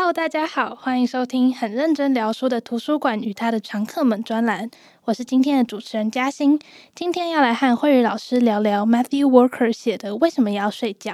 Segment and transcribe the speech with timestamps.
[0.00, 4.70] Hello，大家好，欢迎收听很认真聊书的图书馆与他的常客们专栏。
[5.04, 6.58] 我是今天的主持人嘉欣，
[6.94, 11.12] 今天要来和慧宇老师聊聊 Matthew Walker 写的《为什么要睡觉》。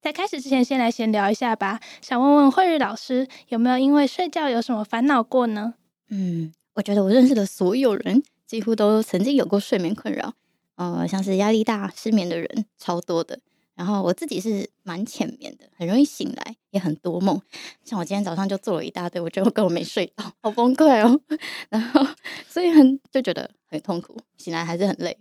[0.00, 1.80] 在开始之前，先来闲聊一下吧。
[2.00, 5.74] 想问问慧宇老师，有没有因为睡觉有什么烦恼过呢？
[6.08, 10.34] 嗯，我觉得我认识的所有人几乎都曾经有过睡眠困扰，
[10.76, 13.40] 呃，像是压力大、失眠的人超多的。
[13.78, 17.40] 然后我自己是蛮浅眠的，很容易醒来，也很多梦。
[17.84, 21.20] 像我今天早上就做了一大堆，我觉得我根本没睡到，好崩溃哦。
[21.70, 22.04] 然后
[22.48, 25.16] 所以很就觉得很痛苦，醒来还是很累。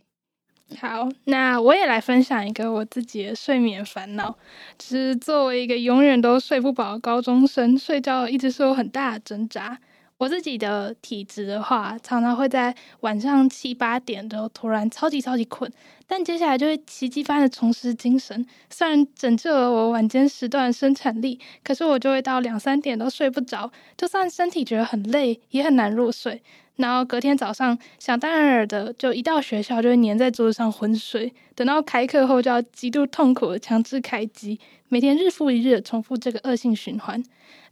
[0.80, 4.36] 好，那我也来分享一个我自己的睡眠烦恼。
[4.80, 9.80] 就是作为一个永远都睡不饱的高中生，睡觉一直是有很大的挣扎。
[10.18, 15.72] 我自己的体质的话，常常会在晚上七八点的突然超级超级困，
[16.08, 18.44] 但接下来就会奇迹般的重拾精神。
[18.72, 23.72] 虽然拯救了我晚间时段生产力，可是我就会到两三点都睡不着。
[23.96, 26.42] 就算身体觉得很累，也很难入睡。
[26.78, 37.24] 然后隔天早上，想当然尔的，就一到学校就会黏在桌子上昏睡，等到开课后就要极度痛苦的强制开机，每天日复一日的重复这个恶性循环。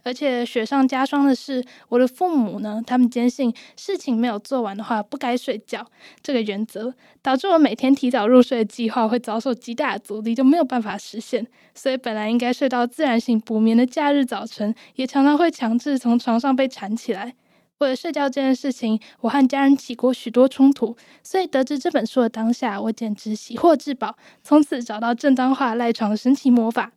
[0.06, 5.84] 而且雪上加霜的是，我的父母呢，他们坚信事情没有做完的话不该睡觉
[6.22, 11.44] 这个原则，导致我每天提早入睡的计划会遭受极大的阻力，就没有办法实现。
[11.74, 17.34] 所以本来应该睡到自然醒补眠的假日早晨，也常常会强制从床上被缠起来。
[17.78, 26.92] 为了睡觉这件事情，我和家人起过许多冲突，所以得知这本书的当下，我简直喜获至宝，从此找到正当化赖床的神奇魔法。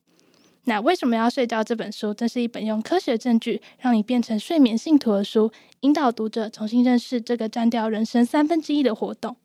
[0.66, 1.64] 那为什么要睡觉？
[1.64, 9.36] 这本书真是一本用科学证据让你变成睡眠信徒的书，引导读者重新认识这个占掉人生三分之一的活动。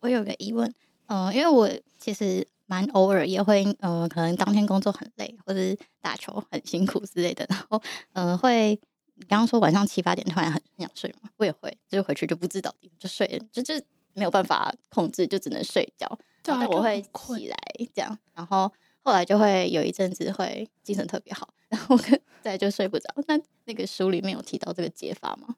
[0.00, 0.72] 我有个疑问，
[1.06, 8.78] 呃，因为我其实蛮偶尔也会，呃，可能当天工作很累，或者是打球很辛苦之类的，然后，呃，会。
[9.18, 11.30] 你刚刚说晚上七八点突然很想睡嘛？
[11.38, 13.72] 我也会，就是回去就不知道就睡了，就就
[14.12, 16.06] 没有办法控制，就只能睡觉。
[16.42, 17.56] 对，我会起来
[17.94, 18.70] 这样，然后
[19.06, 21.96] 后来就会有一阵子会精神特别好，然后
[22.42, 23.08] 再就睡不着。
[23.28, 25.54] 那那个书里面有提到这个解法吗？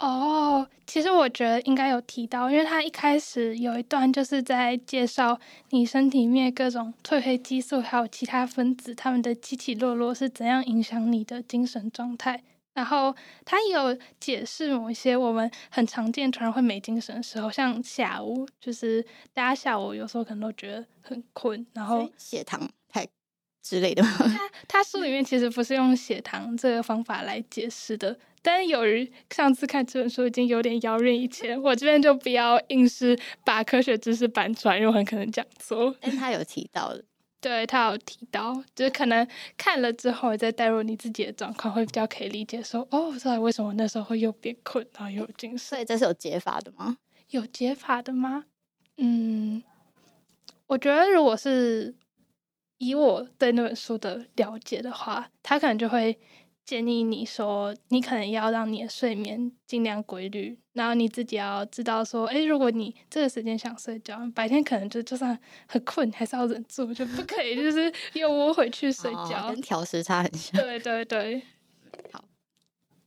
[0.00, 5.38] 哦，其实我觉得应该有提到，因为他一开始有一段就是在介绍
[5.70, 12.42] 你身体里面各种褪黑激素还有其他分子，他们的起起落落是怎样影响你的精神状态。
[12.74, 23.06] 然后他也有解释某一些我们很常见突然会没精神的时候，像下午，就是大家下午有时候可能都觉得很困，然后血糖太
[23.62, 24.02] 之类的。
[24.02, 28.18] 他他书里面其实不是用血糖这个方法来解释的。
[28.44, 35.94] 但是由于上次看这本书已经有点遥远以前，我这边就不要硬是把科学知识搬出来，因为我很可能讲错。
[36.00, 37.04] 但他有提到的，
[37.42, 39.26] 对，他有提到，就是可能
[39.56, 45.58] 看了之后再带入你自己的状况，会比较可以理解说，哦，知道为什么那时候会又变困，然后又有精神。
[45.58, 46.96] 所以这是有解法的吗？
[47.30, 48.44] 有解法的吗？
[48.96, 49.62] 嗯，
[50.68, 51.94] 我觉得如果是
[52.78, 56.16] 以我对那本书的了解的话，他可能就会。
[56.64, 65.36] 建议你说，你可能要让你的睡眠尽量规律，然后你自己要知道说，诶，如果你这个时间想睡觉，白天可能就就算
[65.66, 70.60] 很困，还是要忍住，就不可以就是 又窝回去睡觉，哦、跟调时差很像。
[70.60, 71.42] 对对对，
[72.12, 72.24] 好，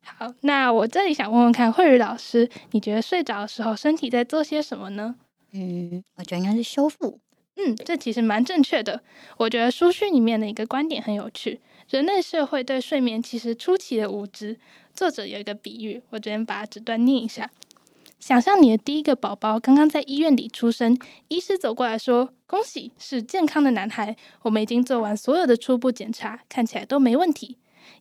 [0.04, 5.16] 好，那我这里想问问看，慧宇老师，你觉得睡着的时候身体在做些什么呢？
[5.54, 7.20] 嗯，我觉得应该是修复。
[7.58, 9.02] 嗯，这其实蛮正确的。
[9.38, 11.62] 我觉得书讯里面的一个观点很有趣。
[11.90, 14.58] 人类社会对睡眠其实出奇的无知。
[14.94, 17.52] 作者有一个比喻，我这边把这段念一下：
[18.20, 20.98] 想象你的第一个宝宝刚刚在医院里出生，
[21.28, 24.16] 医师走过来说：“恭喜，是健康的男孩。
[24.42, 27.58] 我们已经做完所有的初步检查，看起来都没问题。”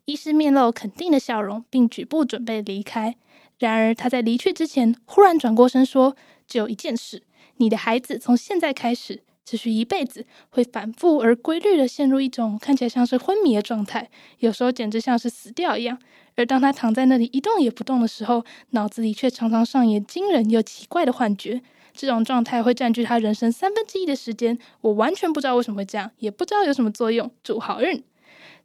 [0.06, 3.14] 医师面露肯定的笑容，并举步准备离开。
[3.58, 6.16] 然而他在离去之前，忽然转过身说
[6.48, 7.22] ：“只有一件事，
[7.58, 14.08] 你的孩子从现在开始。”持续一辈子，会反复而规律地陷入一种看起来像是昏迷的状态，
[14.38, 15.98] 有时候简直像是死掉一样。
[16.36, 21.62] 而当他躺在那里一动也不动的时候，脑子里却常常上演惊人又奇怪的幻觉。
[21.92, 24.58] 这种状态会占据他人生三分之一的时间。
[24.80, 27.30] 我完全不知道为什么会这样，也不知道有什么作用。
[27.44, 28.02] 祝好运。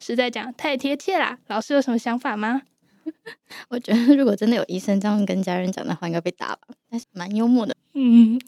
[0.00, 1.38] 实在讲太贴切啦。
[1.46, 2.62] 老师有什么想法吗？
[3.70, 6.62] 我觉得如果真的有医生这样跟家人讲的话，应该被打吧。
[6.90, 7.76] 但是蛮幽默的。
[7.92, 8.40] 嗯，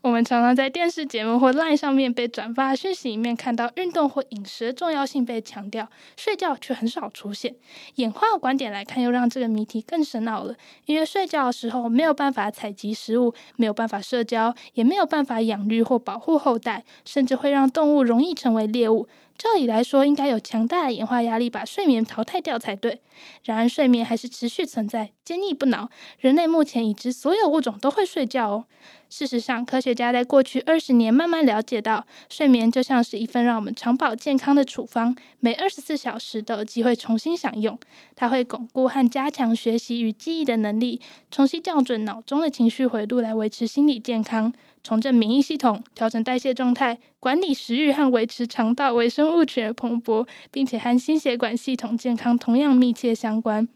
[0.00, 7.54] 我们常常在电视节目或 LINE 上面被转发讯息里面看到运动或饮食的重要性被强调，睡觉却很少出现。
[7.94, 10.56] 演化观点来看，又让这个谜题更深奥了。
[10.86, 19.06] 因为睡觉的时候没有办法采集食物，没有办法社交，也没有办法养育或保护后代，甚至会让动物容易成为猎物。
[19.36, 23.00] 照理来说，应该有强大的演化压力把睡眠淘汰掉才对。
[23.44, 25.88] 然而，睡眠还是持续存在，坚毅不挠。
[26.18, 28.64] 人类目前已知所有物种都会睡觉哦。
[29.08, 37.78] 事实上，科学家在过去二十年慢慢了解到，睡眠就像是一份让我们长保健康的处方，每二十四小时都有机会重新享用。
[38.14, 41.00] 它会巩固和加强学习与记忆的能力，
[41.30, 44.52] 重新校准脑中的情绪回路来维持心理健康，
[44.82, 53.66] 重振免疫系统，调整代谢状态，管理食欲和维持肠道微生物群的蓬勃，并且和心血管系统健康同样密切相关。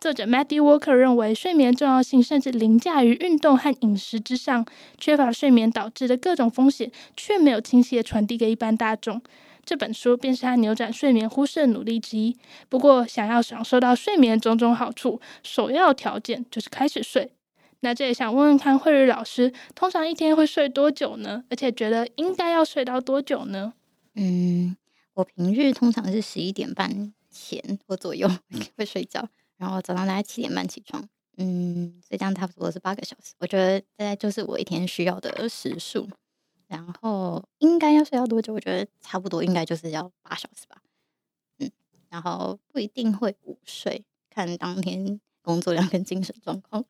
[0.00, 4.64] 作者 Matthew Walker 认为，睡眠重要性甚至凌驾于运动和饮食之上。
[4.98, 9.20] 缺乏睡眠导致的各种风险，却没有清晰地传递给一般大众。
[9.64, 12.36] 这本书便是他扭转睡眠忽视的努力之一。
[12.68, 17.32] 不过，想要享受到睡眠种种好处，首要条件就是开始睡。
[17.80, 21.44] 那这也想问问看，慧宇老师，通常一天会睡多久呢？
[21.50, 23.74] 而且觉得应该要睡到多久呢？
[24.14, 24.76] 嗯，
[25.14, 28.28] 我平日通常是十一点半前或左右
[28.76, 29.28] 会睡觉。
[29.60, 33.34] 然后早上大概七点半起床，嗯，所以这样差不多是八个小时。
[33.38, 36.08] 我觉得大概就是我一天需要的时数。
[36.66, 38.54] 然后应该要睡到多久？
[38.54, 40.80] 我觉得差不多应该就是要八小时吧。
[41.58, 41.70] 嗯，
[42.08, 46.84] 然后不一定会午睡，看当天工作量跟精神状况。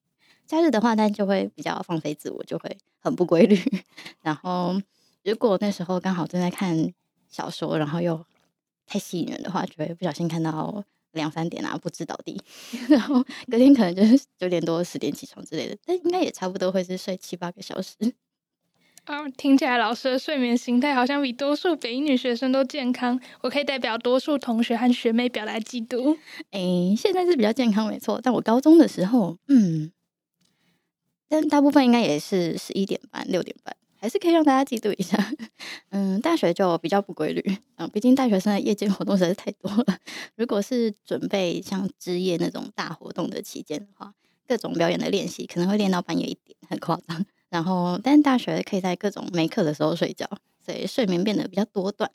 [0.47, 3.59] 假日的话，那就会比较放飞自我，就会很不规律。
[4.21, 4.81] 然后
[5.25, 6.93] 如果那时候刚好正在看
[7.29, 8.25] 小说，然后又
[8.87, 10.85] 太吸引人的话，就会不小心看到。
[11.13, 12.41] 两三点啊，不知倒地，
[12.89, 17.95] 然后隔天可能就是九点多、十点起床之类的，但应该也差不多会是睡七八个小时。
[19.05, 26.17] 啊，听起来老师的睡眠形态好像比多数北一女学生都健康，我可以代表多数同学和学妹表达嫉妒。
[26.53, 29.91] 诶，现在是比较健康没错，但我高中的时候，嗯，
[31.29, 33.75] 但大部分应该也是十一点半、六点半。
[34.01, 35.19] 还是可以让大家嫉妒一下，
[35.91, 39.99] 嗯，大学就比较不规律，嗯，毕竟大学生的夜间活动实在是太多了。
[40.37, 44.15] 如果是准备像之夜那种大活动的期间的话，
[44.49, 47.25] 各种表演的练习可能会练到半夜一点，很夸张。
[47.51, 50.27] 然后，但大学可以在各种没课的时候睡觉，
[50.65, 52.11] 所以睡眠变得比较多段。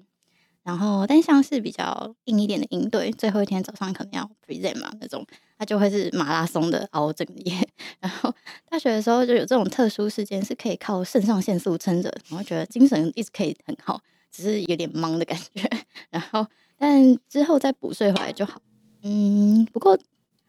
[0.66, 5.24] 然后，但像是比较硬一点的应对，最后一天早上可能要 present 嘛，那种，
[5.60, 7.56] 它就会是马拉松的熬整夜。
[8.02, 8.34] 然后
[8.68, 14.02] 大学的时候就有这种特殊事件，是可以靠肾上腺素撑着，然后觉得精神一直可以很好，
[14.32, 15.70] 只是有点忙的感觉。
[16.10, 16.48] 然后，
[16.80, 18.60] 但之后再补睡回来就好。
[19.04, 19.96] 嗯，不过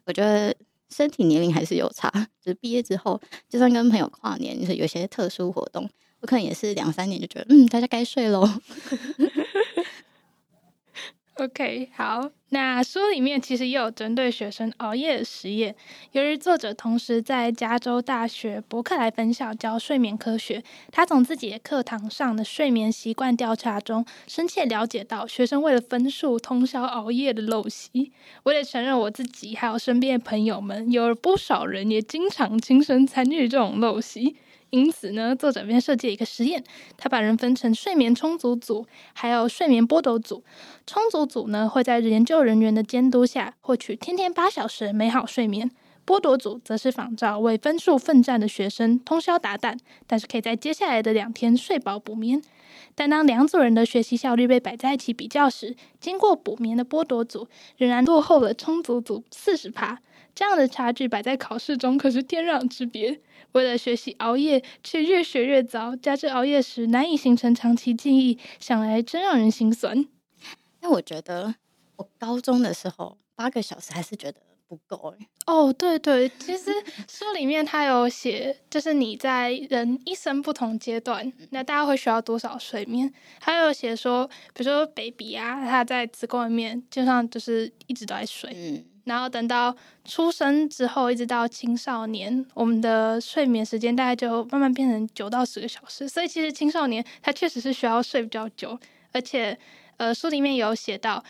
[0.07, 0.57] 我觉得
[0.89, 2.09] 身体年龄还是有差，
[2.41, 3.21] 就是毕业之后，
[3.51, 5.87] 就算跟朋友跨年，就是有些特殊活动，
[6.21, 8.49] 我可能也是两三年就觉得，嗯，大家该睡喽。
[11.39, 12.31] OK，好。
[12.49, 15.75] 那书里面其实也有针对学生熬夜的实验。
[16.13, 28.13] 由于作者同时在加州大学伯克莱分校教睡眠科学，他从自己的课堂上的睡眠习惯调查中，深切了解到学生为了分数通宵熬夜的陋习。
[28.45, 34.37] 我也承认我自己还有身边的朋友们，有不少人也经常亲身参与这种陋习。
[34.77, 36.63] 因此呢，作者便设计了一个实验，
[36.99, 40.45] 他把人分成睡眠充足组，还有睡眠剥夺组。
[40.87, 45.71] 充足组呢，会在研究人员的监督下获取天天八小时美好睡眠；
[46.05, 52.43] 剥夺组则是仿照为分数奋战的学生，通宵达旦，但是可以在接下来的两天睡饱补眠。
[52.95, 59.99] 但当两组人的学习效率被摆在一起比较时，经过补眠的剥夺组仍然落后了充足组四十趴。
[60.37, 63.21] 这样的差距摆在考试中可是天壤之别。
[63.53, 70.07] 为了学习熬夜，却越学越糟，加之熬夜时难以形成长期记忆，想来真让人心酸。
[70.83, 71.55] 那我觉得
[71.97, 74.39] 我高中的时候八个小时还是觉得
[74.69, 75.27] 不够哎。
[75.47, 76.71] 哦，对对，其实
[77.09, 83.11] 书里面他有写，就是你在人一生不同阶段，那大家会需要多少睡眠？
[83.41, 88.53] 还有写说，比如说 baby 啊，他在子宫里面就像就是一直都在睡。
[88.55, 96.09] 嗯然后等到出生之后，一直到青少年，我们的睡眠时间大概就慢慢变成九到十个小时。
[96.09, 98.77] 所以其实青少年他确实是需要睡比较久，
[99.13, 99.57] 而且
[99.97, 101.23] 呃书里面有写到，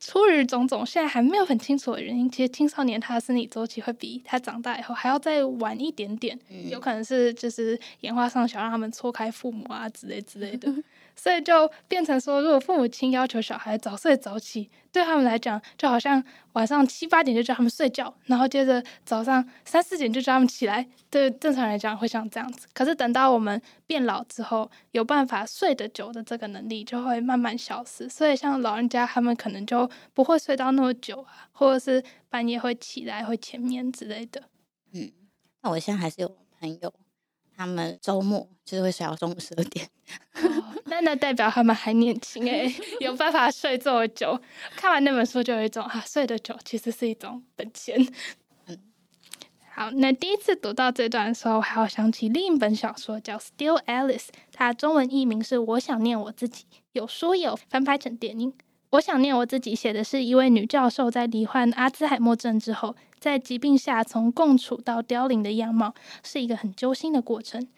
[0.00, 6.38] 出于种种现在还没有很清楚的原因，其实青少年他的生理周期会比他长大以后还要再晚一点点，
[6.70, 10.72] 有可能是就是演化上想让他们错开父母啊之类之类的。
[11.22, 16.24] 所以就变成说，如果父母亲要求小孩早睡早起，对他们来讲，就好像
[16.54, 20.88] 晚上七八点就叫他们睡觉，然后接着早上三四点就叫他们起来。
[21.10, 22.66] 对正常来讲会像这样子。
[22.72, 28.08] 可是等到我们变老之后，有办法睡得久的这个能力就会慢慢消失。
[28.08, 34.44] 所以像老人家他们可能就不会睡到那么久啊，或者是半夜会起来会浅眠之类的。
[34.92, 35.12] 嗯，
[35.60, 36.94] 那我现在还是有朋友，
[37.54, 39.86] 他们周末就是会睡到中午十二点。
[40.90, 44.38] 哦，那那代表他们还年轻哎， 有办法睡这么久。
[44.76, 47.96] 看完那本书就有一种啊，睡得久其实是一种本钱。
[48.66, 48.78] 嗯，
[49.72, 54.16] 好，那第一次读到这段的时候，还要想起另一本小说叫《Still Alice》，
[54.52, 58.52] 它中文译名是《我想念我自己》，有书有翻拍成电影。
[58.90, 65.94] 我想念我自己，写的是一位女教授在罹患阿兹海默症之后，在疾病下从共处到凋零的样貌，
[66.24, 67.68] 是一个很揪心的过程。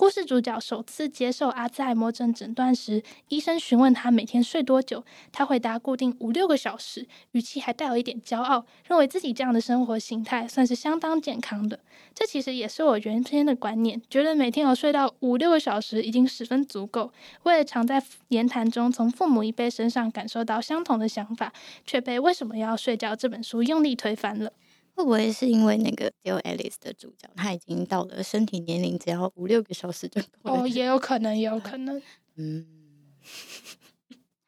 [0.00, 11.78] 故事主角首次接受阿兹海默症诊断时，医生询问他每天睡多久，他回答固定五六个小时，语气还带有一点骄傲，认为自己这样的生活形态算是相当健康的。
[12.14, 17.12] 这其实也是我原先的观念，觉得每天有睡到五六个小时已经十分足够。
[17.42, 21.52] 为了常在言谈中从父母一辈身上感受到相同的想法，
[21.84, 24.50] 却被《为什么要睡觉》这本书用力推翻了。
[24.94, 30.62] 会不会是因为那个《Still Alice》的主角他已经到了身体年龄，只要五六个小时就够了？
[30.62, 32.00] 哦，也有可能，也有 可能。
[32.36, 32.66] 嗯，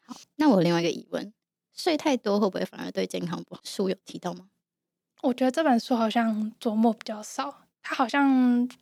[0.04, 0.16] 好。
[0.36, 1.32] 那我另外一个疑问：
[1.72, 3.60] 睡太多会不会反而对健康不好？
[3.64, 4.48] 书有提到吗？
[5.22, 7.60] 我觉得这本书好像琢磨比较少。
[7.84, 8.30] 他好像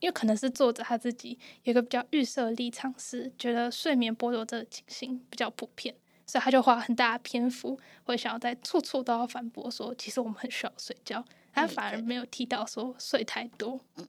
[0.01, 5.95] 因为可能是作者他自己有一个比较预设立场，是觉得睡眠剥夺这个情形比较普遍，
[6.27, 11.25] 所以他就花很大的篇幅，会想要在处处都要反驳说，其实我们很需要睡觉。
[11.53, 13.81] 他反而没有提到说睡太多。
[13.97, 14.07] 嗯，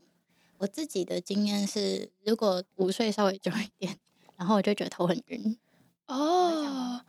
[0.58, 3.98] 我自己的经验是，如果午睡稍微久一点，
[4.38, 5.58] 然后我就觉得头很晕。
[6.08, 7.02] 哦，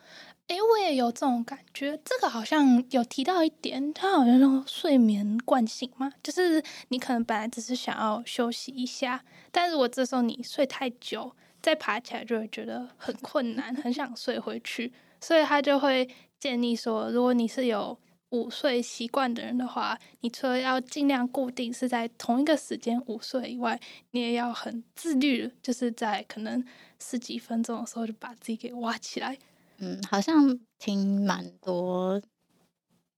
[0.47, 2.01] 哎，我也有这种感觉。
[2.05, 16.09] 这个好像有提到一点，他好像说睡眠惯性嘛，就是你可能本来只是想要休息一下，但是我这时候你睡太久，再爬起来就会觉得很困难，很想睡回去，所以他就会
[16.39, 17.99] 建议说，如果你是有
[18.33, 26.63] 午睡习惯的人的话，你除了要尽量固定是在同一个时间午睡以外，你也要很自律，就是在可能
[26.99, 29.39] 十几分钟的时候就把自己给挖起来。
[29.79, 32.21] 嗯，好像听蛮多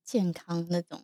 [0.04, 1.02] 健康那种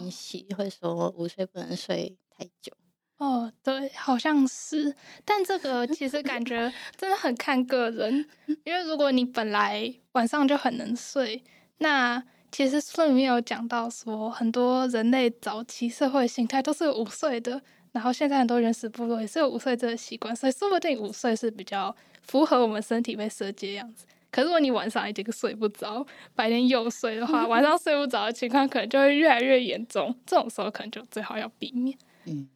[0.00, 2.72] 讯息，会说午睡不能睡太久。
[3.18, 8.28] 哦，对，好像是，但这个其实感觉 真的很看个人，
[8.64, 11.44] 因为如果你本来晚上就很能睡，
[11.78, 17.60] 那其实书里面有讲到说，很多人类早期社会形态都是午睡的，
[17.92, 24.04] 然后现在很多原始部落也是有午睡这个习惯，所以说不定午睡是比较符合我们身体被设计的样子。
[24.30, 31.96] 可是如果你晚上已经睡不着，白天又睡的话，晚上睡不着的情况可能就会越来越严重，这种时候可能就最好要避免。
[32.26, 32.48] 嗯。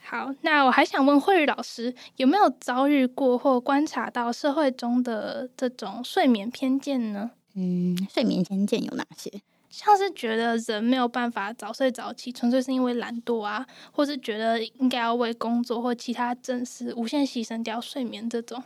[0.00, 7.32] 好，那我还想问慧宇老师，有没有遭遇过或观察到社会中的这种睡眠偏见呢？
[7.60, 9.28] 嗯，睡眠偏见有哪些？
[9.68, 18.62] 像是觉得人没有办法早睡早起，纯粹是因为懒惰啊，或是觉得应该要为工作或其他正事无限牺牲掉睡眠这种。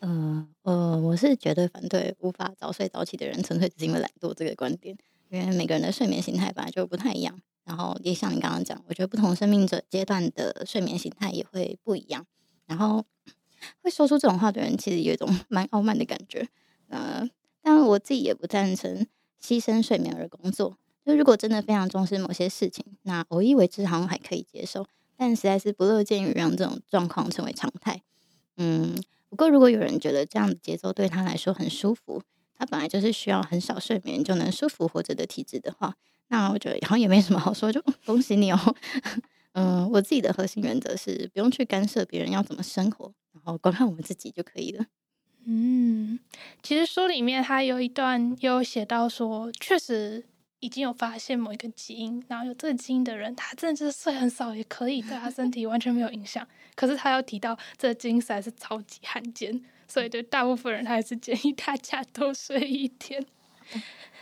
[0.00, 4.96] 嗯呃，呃，我是绝对反对无法早睡早起的人纯粹只是因为懒惰这个观点，
[5.28, 12.24] 因为每个人的睡眠形态本来就不太一样，然后也像你刚刚讲，我觉得不同生命者阶段的睡眠形态也会不一样，
[12.66, 13.04] 然后
[13.82, 16.48] 会说出这种话的人其实有一种 蛮傲慢的感觉，
[16.88, 17.28] 呃。
[17.72, 19.06] 但我自己也不赞成
[19.40, 20.76] 牺牲睡眠而工作。
[21.06, 24.84] 就如果真的非常重视某些事情，那偶一为之好像还可以接受，
[25.16, 28.02] 但实在是不乐见于让这种状况成为常态。
[28.56, 32.20] 嗯，不过如果有人觉得这样的节奏对他来说很舒服，
[32.56, 35.94] 他本来就是需要很少睡眠就能舒服活着的体质的话，
[36.26, 38.58] 那我觉得好像也没什么好说，就恭喜你哦。
[39.54, 44.84] 嗯，我自己的核心原则是不用去干涉别人要怎么生活，然后光看我们自己就可以了。
[45.44, 46.18] 嗯，
[46.62, 50.24] 其实书里面他有一段有写到说，确实
[50.60, 56.46] 已经有发现某一个基因，然后有这个基因的人，他真的就是睡很少也可以，对他身体完全没有影响。
[56.74, 63.24] 可是他又提到这个基因实在是超级罕见，所以对大部分人，他还是建议大家多睡一天。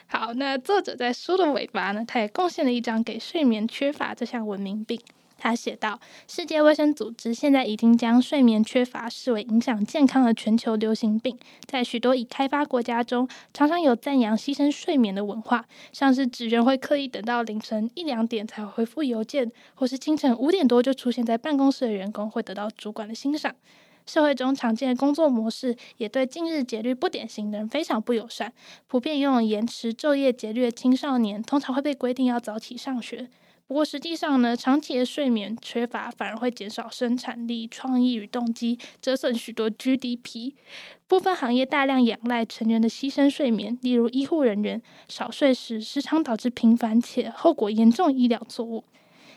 [0.06, 5.00] 好，那作者在书的尾巴呢，他也贡献了一章给睡眠缺乏这项文明病。
[5.38, 11.38] 他写道：“世界卫生组织现在已经将睡眠缺乏视为影响健康的全球流行病。
[11.64, 23.54] 在许多已开发国家中，常常有赞扬牺牲睡眠的文化，像是职员会刻意等到凌晨一两点才回复邮件，或是清晨五点多就出现在办公室的员工会得到主管的欣赏。
[24.04, 28.50] 社会中常见的工作模式也对近日节律不典型的人非常不友善。
[28.86, 33.28] 普遍拥有延迟昼夜节律的青少年，通常会被规定要早起上学。
[33.68, 40.54] 不过实际上呢，长期的睡眠缺乏反而会减少生产力、创意与动机，折损许多 GDP。
[41.06, 48.84] 部分行业大量仰赖成员的牺牲睡眠，例如医护人员少睡时，时常导致频繁且后果严重医疗错误。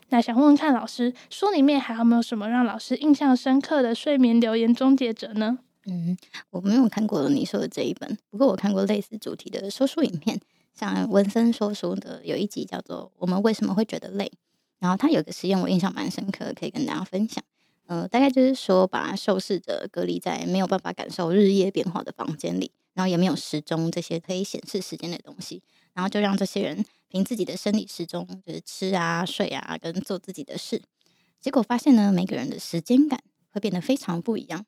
[0.08, 5.60] 那想问问看老师，书里面还有没有什么让老师印象深刻的睡眠留言终结者呢？
[5.88, 6.16] 嗯，
[6.52, 10.40] 我没有看过你说的这一本，不过我看过类似主题的说书影片。
[10.74, 14.26] 像文森说书的有一集叫做《我们为什么会觉得累》，
[14.80, 17.44] 然后他有个实验我印象蛮深刻，可以跟大家分享。
[17.88, 25.62] 呃，大概就是说把受试者隔离在没有办法感受日夜变化的房间里，然后也没有时钟这些可以显示时间的东西，
[25.94, 30.82] 然后就让这些人凭自己的生理时钟，就是吃啊、睡啊跟做自己的事。
[31.42, 34.66] 结果发现呢，每个人的时间感会变得非常不一样。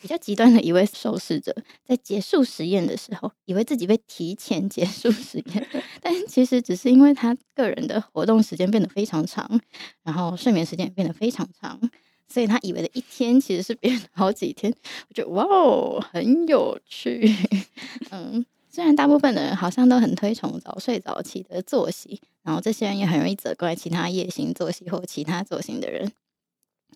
[0.00, 5.66] 比较极端的一位受试者，在结束实验的时候，以为自己被提前结束实验，
[6.00, 9.60] 但其实只是因为他个人的活动时间变得非常长，
[10.02, 11.80] 然后睡眠时间也变得非常长，
[12.28, 14.72] 所以他以为的一天其实是变了好几天。
[15.08, 17.28] 我觉得哇哦，很有趣。
[18.10, 26.12] 嗯，虽然大部分的人好像都很推崇早睡早起的作息，然后这些人也很容易责怪其他夜行作息或其他作息的人，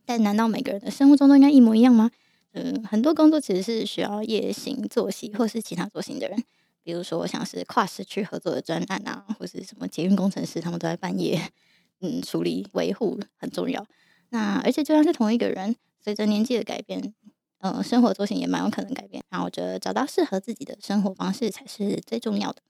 [0.04, 2.11] 但难道每个人的生物钟都应该一模一样吗？
[2.52, 6.42] 嗯，很多工作其实是需要夜行作息或是其他作息的人，
[6.83, 11.40] 比如说像是跨时区合作的专案啊，或是什么捷运工程师，他们都在半夜
[12.00, 13.87] 嗯处理维护，很重要。
[14.30, 17.14] 那而且就算是同一个人，随着年纪的改变，
[17.61, 19.23] 嗯，生活作息也蛮有可能改变。
[19.30, 22.62] 那我觉得找到适合自己的生活方式才是最重要的。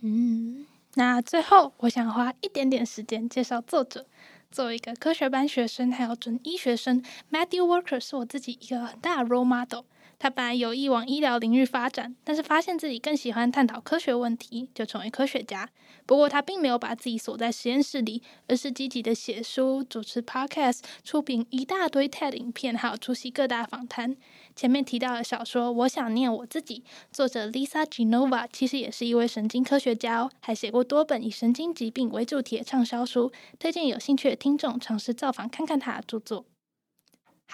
[0.00, 4.06] 嗯，那最后我想花一点点时间介绍作者。
[4.52, 9.84] 作为一个科学班学生，还有准医学生，Matthew Walker 是我自己一个很大的 role model。
[10.22, 15.68] 他本来有意往医疗领域发展，但是发现自己更喜欢探讨科学问题，就成为科学家。
[16.06, 24.16] 不过他并没有把自己锁在实验室里，而是积极的写书、主持 podcast、出品一大堆 TED 影片，还有出席各大访谈。
[24.54, 26.78] 前面提到的小说《我想念我自己》，
[27.10, 36.44] 作者 Lisa Genova 其实也是一位神经科学家哦，还写过多本以神经疾病为主题的畅销书，推荐有兴趣的听众尝试造访看看他的著作。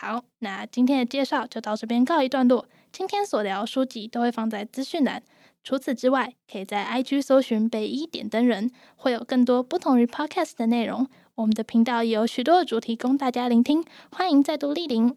[0.01, 2.69] 好，那今天的介绍就到这边告一段落。
[2.93, 5.21] 今天所聊书籍都会放在资讯栏。
[5.65, 11.09] 除此之外，可以在 IG 搜寻北一点灯人，会有更多不同于 Podcast 的内容。
[11.35, 15.17] 我们的频道也有许多的主题供大家聆听，欢迎再度莅临。